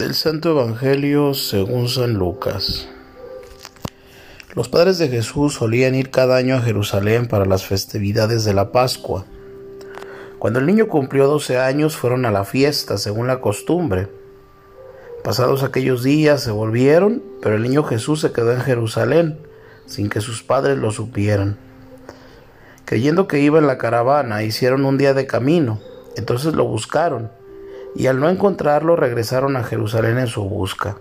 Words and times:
Del 0.00 0.14
Santo 0.14 0.52
Evangelio 0.52 1.34
según 1.34 1.86
San 1.90 2.14
Lucas. 2.14 2.88
Los 4.54 4.70
padres 4.70 4.96
de 4.96 5.08
Jesús 5.08 5.52
solían 5.52 5.94
ir 5.94 6.10
cada 6.10 6.38
año 6.38 6.56
a 6.56 6.62
Jerusalén 6.62 7.28
para 7.28 7.44
las 7.44 7.66
festividades 7.66 8.46
de 8.46 8.54
la 8.54 8.72
Pascua. 8.72 9.26
Cuando 10.38 10.58
el 10.58 10.64
niño 10.64 10.88
cumplió 10.88 11.26
12 11.26 11.58
años 11.58 11.98
fueron 11.98 12.24
a 12.24 12.30
la 12.30 12.46
fiesta 12.46 12.96
según 12.96 13.26
la 13.26 13.42
costumbre. 13.42 14.08
Pasados 15.22 15.62
aquellos 15.62 16.02
días 16.02 16.42
se 16.42 16.50
volvieron, 16.50 17.22
pero 17.42 17.56
el 17.56 17.62
niño 17.62 17.84
Jesús 17.84 18.22
se 18.22 18.32
quedó 18.32 18.52
en 18.52 18.62
Jerusalén 18.62 19.38
sin 19.84 20.08
que 20.08 20.22
sus 20.22 20.42
padres 20.42 20.78
lo 20.78 20.92
supieran. 20.92 21.58
Creyendo 22.86 23.28
que 23.28 23.40
iba 23.40 23.58
en 23.58 23.66
la 23.66 23.76
caravana, 23.76 24.44
hicieron 24.44 24.86
un 24.86 24.96
día 24.96 25.12
de 25.12 25.26
camino, 25.26 25.78
entonces 26.16 26.54
lo 26.54 26.64
buscaron 26.64 27.38
y 27.94 28.06
al 28.06 28.20
no 28.20 28.28
encontrarlo 28.28 28.96
regresaron 28.96 29.56
a 29.56 29.64
Jerusalén 29.64 30.18
en 30.18 30.26
su 30.26 30.44
busca. 30.44 30.98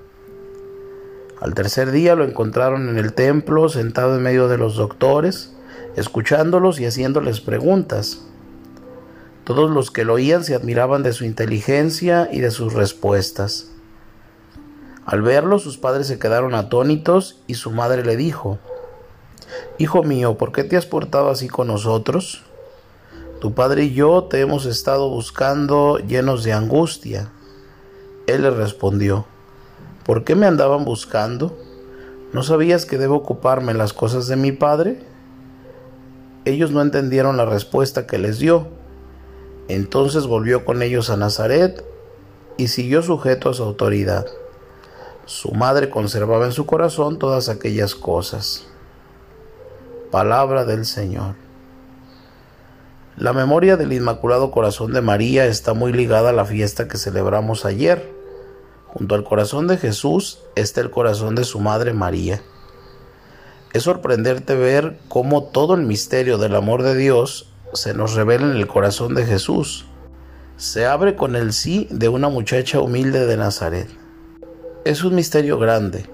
Al 1.40 1.54
tercer 1.54 1.92
día 1.92 2.16
lo 2.16 2.26
encontraron 2.26 2.90
en 2.90 2.98
el 2.98 3.14
templo, 3.14 3.70
sentado 3.70 4.16
en 4.16 4.24
medio 4.24 4.48
de 4.48 4.58
los 4.58 4.76
doctores, 4.76 5.54
escuchándolos 5.96 6.80
y 6.80 6.86
haciéndoles 6.86 7.40
preguntas. 7.40 8.26
Todos 9.46 9.72
los 9.72 9.90
que 9.90 10.04
lo 10.04 10.14
oían 10.14 10.44
se 10.44 10.54
admiraban 10.54 11.02
de 11.02 11.14
su 11.14 11.24
inteligencia 11.26 12.30
y 12.32 12.40
de 12.40 12.52
sus 12.52 12.74
respuestas. 12.74 13.72
Al 15.06 15.22
verlo, 15.22 15.60
sus 15.60 15.78
padres 15.78 16.08
se 16.08 16.20
quedaron 16.20 16.54
atónitos 16.54 17.42
y 17.48 17.56
su 17.56 17.72
madre 17.72 18.04
le 18.04 18.16
dijo, 18.16 18.60
Hijo 19.78 20.04
mío, 20.04 20.38
¿por 20.38 20.52
qué 20.52 20.64
te 20.64 20.78
has 20.78 20.86
portado 20.86 21.30
así 21.30 21.48
con 21.48 21.68
nosotros? 21.68 22.44
Tu 23.40 23.54
padre 23.54 23.86
y 23.86 23.94
yo 23.94 24.26
te 24.26 24.42
hemos 24.42 24.66
estado 24.66 25.10
buscando 25.10 25.98
llenos 25.98 26.44
de 26.44 26.52
angustia. 26.52 27.32
Él 28.28 28.42
le 28.42 28.50
respondió, 28.52 29.26
¿por 30.06 30.26
qué 30.26 30.36
me 30.36 30.46
andaban 30.46 30.84
buscando? 30.84 31.58
¿No 32.34 32.44
sabías 32.44 32.86
que 32.86 32.98
debo 32.98 33.16
ocuparme 33.16 33.72
en 33.72 33.78
las 33.78 33.94
cosas 33.94 34.28
de 34.28 34.36
mi 34.36 34.52
padre? 34.52 35.00
Ellos 36.44 36.72
no 36.72 36.82
entendieron 36.82 37.38
la 37.38 37.46
respuesta 37.46 38.08
que 38.08 38.18
les 38.18 38.40
dio. 38.40 38.68
Entonces 39.70 40.28
volvió 40.28 40.66
con 40.66 40.82
ellos 40.82 41.10
a 41.10 41.16
Nazaret 41.16 41.86
y 42.58 42.68
siguió 42.68 43.02
sujeto 43.02 43.50
a 43.50 43.54
su 43.54 43.64
autoridad. 43.64 44.28
Su 45.26 45.52
madre 45.52 45.90
conservaba 45.90 46.46
en 46.46 46.52
su 46.52 46.66
corazón 46.66 47.20
todas 47.20 47.48
aquellas 47.48 47.96
cosas. 47.96 48.66
Palabra 50.12 50.66
del 50.66 50.86
Señor. 50.86 51.49
La 53.20 53.34
memoria 53.34 53.76
del 53.76 53.92
Inmaculado 53.92 54.50
Corazón 54.50 54.94
de 54.94 55.02
María 55.02 55.46
está 55.46 55.74
muy 55.74 55.92
ligada 55.92 56.30
a 56.30 56.34
la 56.34 56.46
fiesta 56.46 56.88
que 56.88 56.98
celebramos 56.98 57.66
ayer. 57.66 58.10
Junto 58.88 59.14
al 59.14 59.26
corazón 59.26 59.68
de 59.68 59.76
Jesús 59.76 60.40
está 60.56 60.80
el 60.80 60.90
corazón 60.90 61.36
de 61.36 61.44
su 61.44 61.60
Madre 61.60 61.92
María. 61.92 62.42
Es 63.74 63.84
sorprendente 63.84 64.56
ver 64.56 64.98
cómo 65.10 65.44
todo 65.44 65.74
el 65.74 65.82
misterio 65.82 66.38
del 66.38 66.56
amor 66.56 66.82
de 66.82 66.96
Dios 66.96 67.52
se 67.74 67.94
nos 67.94 68.14
revela 68.14 68.46
en 68.46 68.56
el 68.56 68.68
corazón 68.68 69.16
de 69.16 69.26
Jesús. 69.26 69.86
Se 70.56 70.86
abre 70.86 71.18
con 71.18 71.36
el 71.36 71.52
sí 71.52 71.90
de 71.92 72.08
una 72.08 72.30
muchacha 72.30 72.80
humilde 72.80 73.26
de 73.26 73.36
Nazaret. 73.36 73.90
Es 74.86 75.04
un 75.04 75.16
misterio 75.16 75.60
grande. 75.60 76.06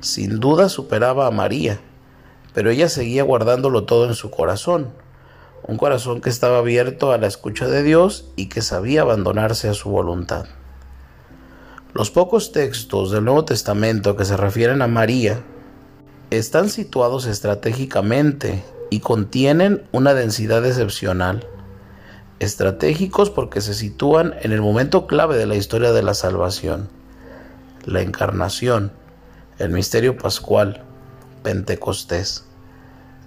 Sin 0.00 0.40
duda 0.40 0.68
superaba 0.68 1.28
a 1.28 1.30
María, 1.30 1.78
pero 2.52 2.70
ella 2.70 2.88
seguía 2.88 3.22
guardándolo 3.22 3.84
todo 3.84 4.06
en 4.06 4.16
su 4.16 4.32
corazón 4.32 4.88
un 5.62 5.76
corazón 5.76 6.20
que 6.20 6.30
estaba 6.30 6.58
abierto 6.58 7.12
a 7.12 7.18
la 7.18 7.26
escucha 7.26 7.68
de 7.68 7.82
Dios 7.82 8.30
y 8.36 8.48
que 8.48 8.62
sabía 8.62 9.02
abandonarse 9.02 9.68
a 9.68 9.74
su 9.74 9.90
voluntad. 9.90 10.46
Los 11.94 12.10
pocos 12.10 12.52
textos 12.52 13.10
del 13.10 13.24
Nuevo 13.24 13.44
Testamento 13.44 14.16
que 14.16 14.24
se 14.24 14.36
refieren 14.36 14.82
a 14.82 14.86
María 14.86 15.42
están 16.30 16.68
situados 16.68 17.26
estratégicamente 17.26 18.62
y 18.90 19.00
contienen 19.00 19.82
una 19.92 20.14
densidad 20.14 20.64
excepcional. 20.64 21.46
Estratégicos 22.38 23.30
porque 23.30 23.60
se 23.60 23.74
sitúan 23.74 24.34
en 24.42 24.52
el 24.52 24.60
momento 24.60 25.06
clave 25.06 25.36
de 25.36 25.46
la 25.46 25.56
historia 25.56 25.92
de 25.92 26.02
la 26.02 26.14
salvación, 26.14 26.88
la 27.84 28.02
encarnación, 28.02 28.92
el 29.58 29.70
misterio 29.70 30.16
pascual, 30.16 30.84
Pentecostés, 31.42 32.44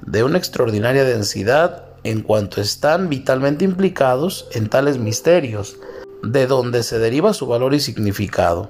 de 0.05 0.23
una 0.23 0.37
extraordinaria 0.37 1.03
densidad 1.03 1.90
en 2.03 2.21
cuanto 2.21 2.61
están 2.61 3.09
vitalmente 3.09 3.65
implicados 3.65 4.47
en 4.51 4.69
tales 4.69 4.97
misterios, 4.97 5.77
de 6.23 6.47
donde 6.47 6.83
se 6.83 6.99
deriva 6.99 7.33
su 7.33 7.47
valor 7.47 7.73
y 7.73 7.79
significado. 7.79 8.69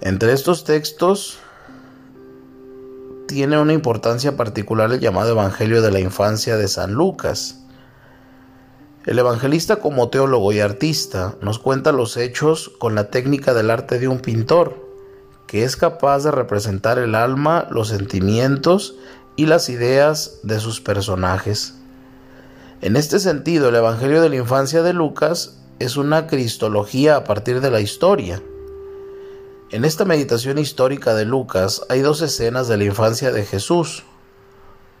Entre 0.00 0.32
estos 0.32 0.64
textos 0.64 1.38
tiene 3.26 3.58
una 3.58 3.72
importancia 3.72 4.36
particular 4.36 4.92
el 4.92 5.00
llamado 5.00 5.32
Evangelio 5.32 5.82
de 5.82 5.90
la 5.90 6.00
Infancia 6.00 6.56
de 6.56 6.68
San 6.68 6.92
Lucas. 6.92 7.60
El 9.04 9.18
evangelista 9.18 9.76
como 9.76 10.08
teólogo 10.08 10.52
y 10.52 10.60
artista 10.60 11.34
nos 11.40 11.58
cuenta 11.58 11.92
los 11.92 12.16
hechos 12.16 12.70
con 12.78 12.94
la 12.94 13.10
técnica 13.10 13.54
del 13.54 13.70
arte 13.70 13.98
de 13.98 14.08
un 14.08 14.20
pintor, 14.20 14.86
que 15.46 15.64
es 15.64 15.76
capaz 15.76 16.24
de 16.24 16.30
representar 16.30 16.98
el 16.98 17.14
alma, 17.14 17.66
los 17.70 17.88
sentimientos 17.88 18.96
y 19.38 19.46
las 19.46 19.68
ideas 19.68 20.40
de 20.42 20.58
sus 20.58 20.80
personajes. 20.80 21.74
En 22.80 22.96
este 22.96 23.20
sentido, 23.20 23.68
el 23.68 23.76
Evangelio 23.76 24.20
de 24.20 24.28
la 24.28 24.34
Infancia 24.34 24.82
de 24.82 24.92
Lucas 24.92 25.60
es 25.78 25.96
una 25.96 26.26
cristología 26.26 27.14
a 27.14 27.22
partir 27.22 27.60
de 27.60 27.70
la 27.70 27.80
historia. 27.80 28.42
En 29.70 29.84
esta 29.84 30.04
meditación 30.04 30.58
histórica 30.58 31.14
de 31.14 31.24
Lucas 31.24 31.82
hay 31.88 32.00
dos 32.00 32.20
escenas 32.20 32.66
de 32.66 32.78
la 32.78 32.84
infancia 32.84 33.30
de 33.30 33.44
Jesús. 33.44 34.02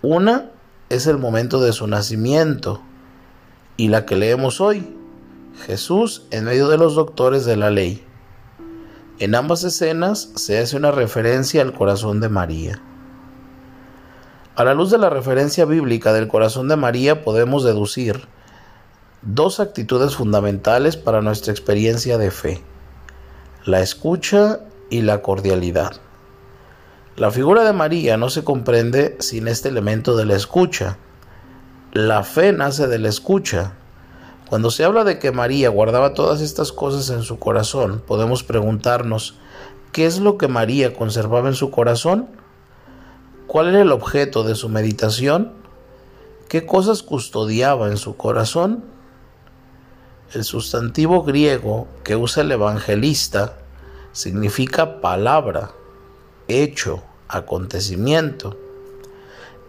Una 0.02 0.52
es 0.88 1.08
el 1.08 1.18
momento 1.18 1.60
de 1.60 1.72
su 1.72 1.88
nacimiento 1.88 2.80
y 3.76 3.88
la 3.88 4.06
que 4.06 4.14
leemos 4.14 4.60
hoy, 4.60 4.96
Jesús 5.66 6.28
en 6.30 6.44
medio 6.44 6.68
de 6.68 6.78
los 6.78 6.94
doctores 6.94 7.44
de 7.44 7.56
la 7.56 7.70
ley. 7.72 8.06
En 9.18 9.34
ambas 9.34 9.64
escenas 9.64 10.30
se 10.36 10.60
hace 10.60 10.76
una 10.76 10.92
referencia 10.92 11.60
al 11.60 11.72
corazón 11.72 12.20
de 12.20 12.28
María. 12.28 12.80
A 14.58 14.64
la 14.64 14.74
luz 14.74 14.90
de 14.90 14.98
la 14.98 15.08
referencia 15.08 15.66
bíblica 15.66 16.12
del 16.12 16.26
corazón 16.26 16.66
de 16.66 16.74
María 16.74 17.22
podemos 17.22 17.62
deducir 17.62 18.26
dos 19.22 19.60
actitudes 19.60 20.16
fundamentales 20.16 20.96
para 20.96 21.22
nuestra 21.22 21.52
experiencia 21.52 22.18
de 22.18 22.32
fe, 22.32 22.60
la 23.64 23.82
escucha 23.82 24.58
y 24.90 25.02
la 25.02 25.22
cordialidad. 25.22 25.92
La 27.14 27.30
figura 27.30 27.62
de 27.62 27.72
María 27.72 28.16
no 28.16 28.30
se 28.30 28.42
comprende 28.42 29.16
sin 29.20 29.46
este 29.46 29.68
elemento 29.68 30.16
de 30.16 30.24
la 30.24 30.34
escucha. 30.34 30.98
La 31.92 32.24
fe 32.24 32.52
nace 32.52 32.88
de 32.88 32.98
la 32.98 33.10
escucha. 33.10 33.74
Cuando 34.48 34.72
se 34.72 34.82
habla 34.82 35.04
de 35.04 35.20
que 35.20 35.30
María 35.30 35.68
guardaba 35.68 36.14
todas 36.14 36.40
estas 36.40 36.72
cosas 36.72 37.10
en 37.10 37.22
su 37.22 37.38
corazón, 37.38 38.02
podemos 38.04 38.42
preguntarnos, 38.42 39.38
¿qué 39.92 40.04
es 40.04 40.18
lo 40.18 40.36
que 40.36 40.48
María 40.48 40.94
conservaba 40.94 41.46
en 41.46 41.54
su 41.54 41.70
corazón? 41.70 42.37
¿Cuál 43.48 43.68
era 43.68 43.80
el 43.80 43.92
objeto 43.92 44.44
de 44.44 44.54
su 44.54 44.68
meditación? 44.68 45.54
¿Qué 46.50 46.66
cosas 46.66 47.02
custodiaba 47.02 47.88
en 47.88 47.96
su 47.96 48.14
corazón? 48.14 48.84
El 50.34 50.44
sustantivo 50.44 51.22
griego 51.22 51.88
que 52.04 52.14
usa 52.14 52.42
el 52.42 52.52
evangelista 52.52 53.56
significa 54.12 55.00
palabra, 55.00 55.70
hecho, 56.46 57.02
acontecimiento. 57.26 58.58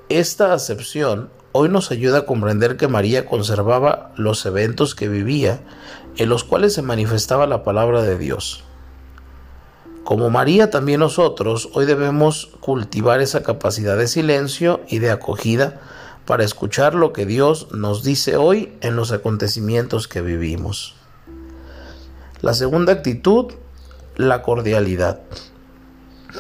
Esta 0.10 0.52
acepción 0.52 1.30
hoy 1.54 1.70
nos 1.70 1.90
ayuda 1.92 2.18
a 2.18 2.26
comprender 2.26 2.76
que 2.76 2.90
María 2.90 3.26
conservaba 3.26 4.12
los 4.18 4.46
eventos 4.46 4.94
que 4.94 5.08
vivía 5.08 5.62
en 6.18 6.28
los 6.28 6.44
cuales 6.44 6.74
se 6.74 6.82
manifestaba 6.82 7.48
la 7.48 7.64
palabra 7.64 8.02
de 8.02 8.18
Dios. 8.18 8.66
Como 10.04 10.30
María, 10.30 10.72
también 10.72 11.02
nosotros 11.02 11.70
hoy 11.74 11.86
debemos 11.86 12.50
cultivar 12.62 13.22
esa 13.22 13.44
capacidad 13.44 13.98
de 13.98 14.08
silencio 14.08 14.82
y 14.88 15.00
de 15.00 15.12
acogida 15.12 15.82
para 16.26 16.44
escuchar 16.44 16.96
lo 16.96 17.14
que 17.14 17.26
Dios 17.26 17.68
nos 17.72 18.04
dice 18.04 18.36
hoy 18.36 18.74
en 18.82 18.96
los 18.96 19.12
acontecimientos 19.12 20.08
que 20.08 20.22
vivimos. 20.22 20.96
La 22.42 22.54
segunda 22.54 22.94
actitud, 22.94 23.54
la 24.16 24.42
cordialidad. 24.42 25.22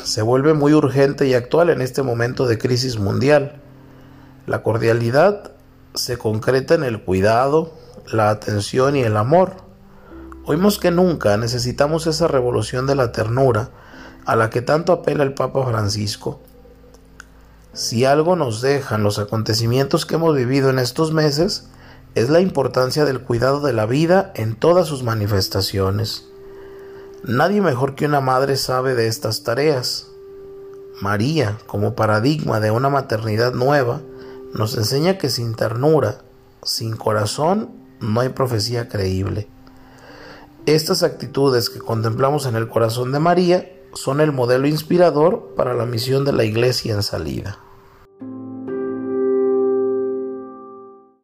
Se 0.03 0.21
vuelve 0.21 0.53
muy 0.53 0.73
urgente 0.73 1.27
y 1.27 1.33
actual 1.33 1.69
en 1.69 1.81
este 1.81 2.03
momento 2.03 2.47
de 2.47 2.57
crisis 2.57 2.97
mundial. 2.97 3.61
La 4.47 4.63
cordialidad 4.63 5.51
se 5.93 6.17
concreta 6.17 6.75
en 6.75 6.83
el 6.83 7.01
cuidado, 7.01 7.73
la 8.11 8.29
atención 8.29 8.95
y 8.95 9.01
el 9.01 9.17
amor 9.17 9.68
Hoy 10.51 10.57
que 10.81 10.89
nunca 10.89 11.37
necesitamos 11.37 12.07
esa 12.07 12.27
revolución 12.27 12.87
de 12.87 12.95
la 12.95 13.11
ternura 13.11 13.69
a 14.25 14.35
la 14.35 14.49
que 14.49 14.63
tanto 14.63 14.91
apela 14.93 15.23
el 15.23 15.35
Papa 15.35 15.63
Francisco. 15.63 16.39
Si 17.73 18.03
algo 18.03 18.35
nos 18.35 18.59
dejan 18.59 19.03
los 19.03 19.19
acontecimientos 19.19 20.07
que 20.07 20.15
hemos 20.15 20.35
vivido 20.35 20.71
en 20.71 20.79
estos 20.79 21.13
meses, 21.13 21.67
es 22.15 22.31
la 22.31 22.39
importancia 22.39 23.05
del 23.05 23.21
cuidado 23.21 23.59
de 23.59 23.73
la 23.73 23.85
vida 23.85 24.31
en 24.33 24.55
todas 24.55 24.87
sus 24.87 25.03
manifestaciones. 25.03 26.25
Nadie 27.23 27.61
mejor 27.61 27.93
que 27.93 28.07
una 28.07 28.19
madre 28.19 28.55
sabe 28.55 28.95
de 28.95 29.05
estas 29.05 29.43
tareas. 29.43 30.07
María, 30.99 31.59
como 31.67 31.93
paradigma 31.93 32.59
de 32.59 32.71
una 32.71 32.89
maternidad 32.89 33.53
nueva, 33.53 34.01
nos 34.55 34.75
enseña 34.75 35.19
que 35.19 35.29
sin 35.29 35.53
ternura, 35.53 36.23
sin 36.63 36.95
corazón, 36.95 37.69
no 37.99 38.21
hay 38.21 38.29
profecía 38.29 38.89
creíble. 38.89 39.47
Estas 40.69 41.01
actitudes 41.01 41.67
que 41.67 41.79
contemplamos 41.79 42.45
en 42.45 42.55
el 42.55 42.67
corazón 42.67 43.11
de 43.11 43.17
María 43.17 43.71
son 43.95 44.21
el 44.21 44.31
modelo 44.31 44.67
inspirador 44.67 45.55
para 45.55 45.73
la 45.73 45.87
misión 45.87 46.25
de 46.25 46.31
la 46.31 46.43
Iglesia 46.43 46.93
en 46.93 47.01
salida. 47.01 47.57